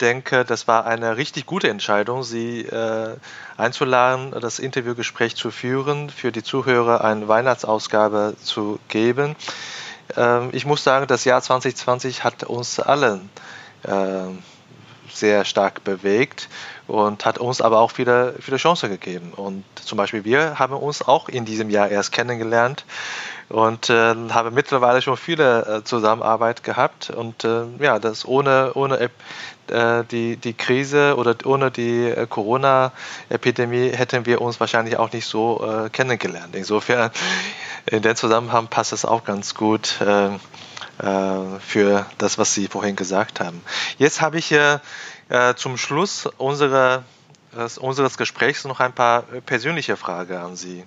[0.00, 3.16] denke, das war eine richtig gute Entscheidung, Sie äh,
[3.56, 9.36] einzuladen, das Interviewgespräch zu führen, für die Zuhörer eine Weihnachtsausgabe zu geben.
[10.16, 13.30] Ähm, ich muss sagen, das Jahr 2020 hat uns allen
[13.84, 14.28] äh,
[15.12, 16.48] sehr stark bewegt
[16.86, 19.32] und hat uns aber auch viele, viele Chancen gegeben.
[19.34, 22.84] Und zum Beispiel wir haben uns auch in diesem Jahr erst kennengelernt
[23.48, 29.10] und äh, habe mittlerweile schon viele äh, Zusammenarbeit gehabt und äh, ja, das ohne ohne
[29.68, 35.26] äh, die die Krise oder ohne die äh, Corona-Epidemie hätten wir uns wahrscheinlich auch nicht
[35.26, 36.56] so äh, kennengelernt.
[36.56, 37.10] Insofern
[37.86, 39.86] in dem Zusammenhang passt es auch ganz gut
[40.96, 43.62] für das, was Sie vorhin gesagt haben.
[43.98, 44.52] Jetzt habe ich
[45.56, 47.04] zum Schluss unserer,
[47.78, 50.84] unseres Gesprächs noch ein paar persönliche Fragen an Sie.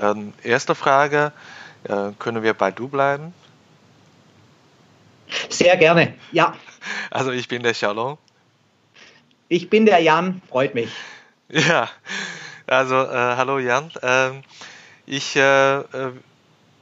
[0.00, 1.32] Ähm, erste Frage,
[1.84, 3.34] äh, können wir bei du bleiben?
[5.48, 6.54] Sehr gerne, ja.
[7.10, 8.18] Also ich bin der Shalom.
[9.48, 10.90] Ich bin der Jan, freut mich.
[11.50, 11.88] Ja,
[12.66, 13.90] also äh, hallo Jan.
[14.02, 14.42] Ähm,
[15.06, 16.12] ich äh, äh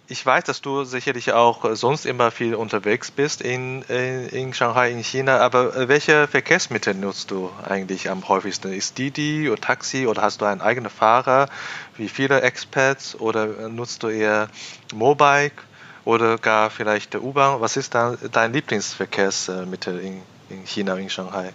[0.09, 4.55] ich weiß, dass du sicherlich auch äh, sonst immer viel unterwegs bist in, in, in,
[4.55, 8.73] Shanghai, in China, aber äh, welche Verkehrsmittel nutzt du eigentlich am häufigsten?
[8.73, 11.49] Ist Didi oder Taxi oder hast du einen eigenen Fahrer,
[11.97, 14.49] wie viele Experts oder äh, nutzt du eher
[14.95, 15.63] Mobike
[16.05, 17.61] oder gar vielleicht U-Bahn?
[17.61, 21.53] Was ist da dein Lieblingsverkehrsmittel in, in China, in Shanghai?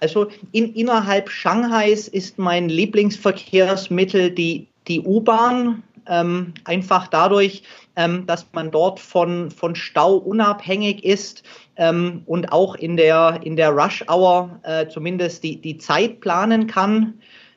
[0.00, 7.62] Also in, innerhalb Shanghais ist mein Lieblingsverkehrsmittel die, die U-Bahn ähm, einfach dadurch,
[7.96, 11.42] ähm, dass man dort von, von Stau unabhängig ist
[11.76, 16.66] ähm, und auch in der, in der Rush Hour äh, zumindest die, die Zeit planen
[16.66, 17.14] kann.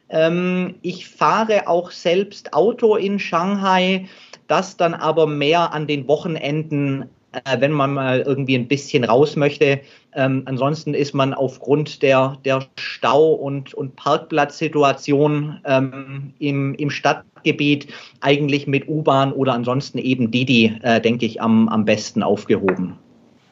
[0.09, 4.07] Ähm, ich fahre auch selbst Auto in Shanghai,
[4.47, 9.35] das dann aber mehr an den Wochenenden äh, wenn man mal irgendwie ein bisschen raus
[9.35, 9.81] möchte.
[10.13, 17.93] Ähm, ansonsten ist man aufgrund der, der Stau- und, und Parkplatzsituation ähm, im, im Stadtgebiet
[18.21, 22.97] eigentlich mit U-Bahn oder ansonsten eben Didi, äh, denke ich, am, am besten aufgehoben.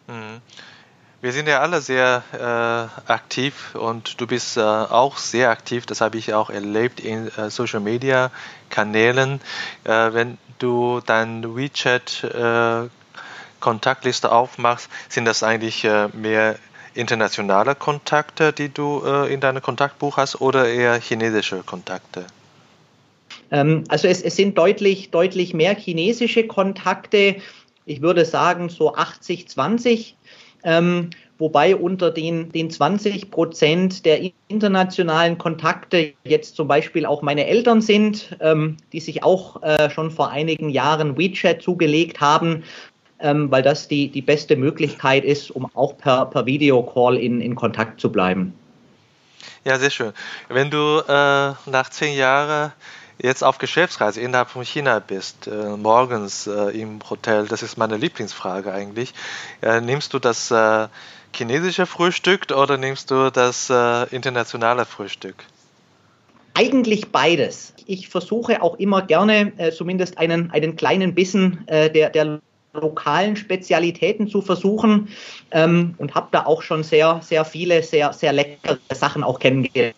[0.08, 0.42] Mhm.
[1.20, 6.00] Wir sind ja alle sehr äh, aktiv und du bist äh, auch sehr aktiv, das
[6.00, 8.30] habe ich auch erlebt in äh, Social Media
[8.70, 9.42] Kanälen.
[9.84, 12.90] Äh, wenn du dein WeChat äh,
[13.60, 16.58] Kontaktliste aufmachst, sind das eigentlich äh, mehr
[16.94, 22.26] internationale Kontakte, die du äh, in deinem Kontaktbuch hast, oder eher chinesische Kontakte?
[23.52, 27.38] Ähm, also es, es, sind deutlich, deutlich mehr chinesische Kontakte.
[27.86, 30.16] Ich würde sagen so 80, 20.
[30.64, 37.46] Ähm, wobei unter den, den 20 Prozent der internationalen Kontakte jetzt zum Beispiel auch meine
[37.46, 42.64] Eltern sind, ähm, die sich auch äh, schon vor einigen Jahren WeChat zugelegt haben
[43.20, 47.56] ähm, weil das die, die beste Möglichkeit ist, um auch per, per Videocall in, in
[47.56, 48.54] Kontakt zu bleiben.
[49.64, 50.14] Ja, sehr schön.
[50.50, 52.72] Wenn du äh, nach zehn Jahren
[53.22, 57.98] jetzt auf Geschäftsreise innerhalb von China bist, äh, morgens äh, im Hotel, das ist meine
[57.98, 59.14] Lieblingsfrage eigentlich,
[59.62, 60.88] äh, nimmst du das äh,
[61.36, 65.36] chinesische Frühstück oder nimmst du das äh, internationale Frühstück?
[66.54, 67.74] Eigentlich beides.
[67.86, 72.42] Ich versuche auch immer gerne äh, zumindest einen, einen kleinen Bissen der, der
[72.80, 75.10] lokalen Spezialitäten zu versuchen
[75.52, 79.96] ähm, und habe da auch schon sehr, sehr viele, sehr, sehr leckere Sachen auch kennengelernt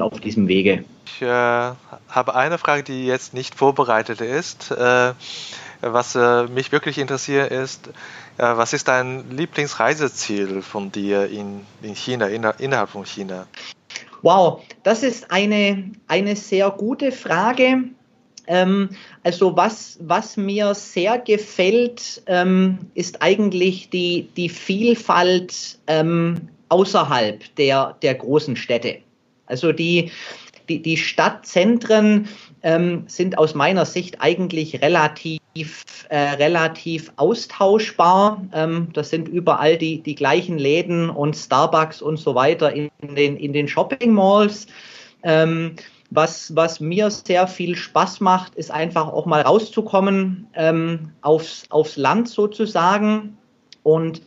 [0.00, 0.84] auf diesem Wege.
[1.06, 4.70] Ich äh, habe eine Frage, die jetzt nicht vorbereitet ist.
[4.70, 5.12] Äh,
[5.82, 7.88] was äh, mich wirklich interessiert ist,
[8.38, 13.46] äh, was ist dein Lieblingsreiseziel von dir in, in China, in, innerhalb von China?
[14.22, 17.84] Wow, das ist eine, eine sehr gute Frage.
[18.46, 18.90] Ähm,
[19.22, 27.96] also was, was mir sehr gefällt, ähm, ist eigentlich die, die Vielfalt ähm, außerhalb der,
[28.02, 28.98] der großen Städte.
[29.46, 30.10] Also die,
[30.68, 32.28] die, die Stadtzentren
[32.62, 38.44] ähm, sind aus meiner Sicht eigentlich relativ, äh, relativ austauschbar.
[38.54, 43.36] Ähm, das sind überall die, die gleichen Läden und Starbucks und so weiter in den,
[43.36, 44.66] in den Shopping Malls.
[46.14, 51.96] Was, was mir sehr viel Spaß macht, ist einfach auch mal rauszukommen ähm, aufs, aufs
[51.96, 53.38] Land sozusagen.
[53.82, 54.20] Und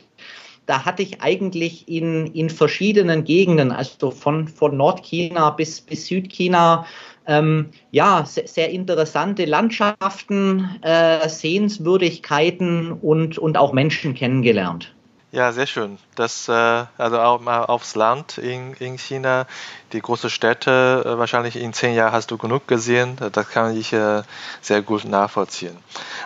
[0.66, 6.88] da hatte ich eigentlich in, in verschiedenen Gegenden, also von, von Nordchina bis, bis Südchina,
[7.28, 14.95] ähm, ja, sehr, sehr, interessante Landschaften, äh, Sehenswürdigkeiten und, und auch Menschen kennengelernt.
[15.36, 16.00] Ja, sehr schön.
[16.16, 19.46] Das, äh, also aufs Land in, in China,
[19.92, 23.18] die großen Städte, äh, wahrscheinlich in zehn Jahren hast du genug gesehen.
[23.34, 24.24] Das kann ich äh,
[24.62, 25.76] sehr gut nachvollziehen.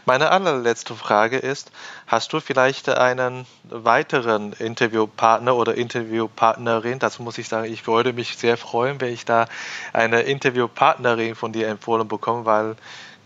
[0.06, 1.72] Meine allerletzte Frage ist,
[2.06, 7.00] hast du vielleicht einen weiteren Interviewpartner oder Interviewpartnerin?
[7.00, 9.48] Das muss ich sagen, ich würde mich sehr freuen, wenn ich da
[9.92, 12.76] eine Interviewpartnerin von dir empfohlen bekomme, weil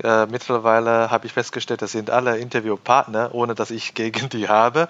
[0.01, 4.87] Äh, mittlerweile habe ich festgestellt, das sind alle Interviewpartner, ohne dass ich gegen die habe.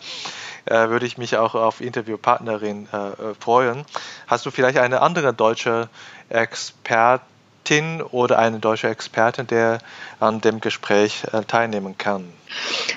[0.65, 3.85] Äh, würde ich mich auch auf Interviewpartnerin äh, äh freuen.
[4.27, 5.89] Hast du vielleicht eine andere deutsche
[6.29, 9.79] Expertin oder einen deutschen Experten, der
[10.19, 12.25] an dem Gespräch äh, teilnehmen kann?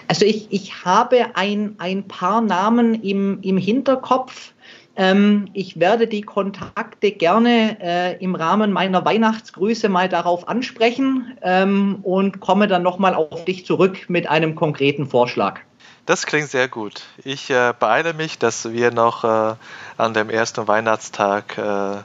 [0.07, 4.53] Also ich, ich habe ein, ein paar Namen im, im Hinterkopf.
[4.97, 11.99] Ähm, ich werde die Kontakte gerne äh, im Rahmen meiner Weihnachtsgrüße mal darauf ansprechen ähm,
[12.03, 15.61] und komme dann nochmal auf dich zurück mit einem konkreten Vorschlag.
[16.07, 17.03] Das klingt sehr gut.
[17.25, 19.55] Ich äh, beeile mich, dass wir noch äh,
[19.97, 21.97] an dem ersten Weihnachtstag äh,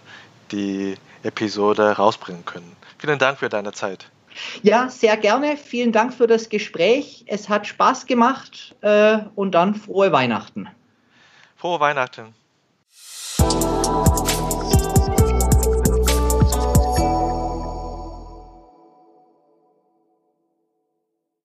[0.51, 2.75] die Episode rausbringen können.
[2.97, 4.09] Vielen Dank für deine Zeit.
[4.63, 5.55] Ja, sehr gerne.
[5.55, 7.25] Vielen Dank für das Gespräch.
[7.27, 10.67] Es hat Spaß gemacht äh, und dann frohe Weihnachten.
[11.55, 12.33] Frohe Weihnachten.